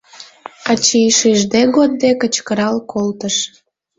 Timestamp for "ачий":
0.71-1.09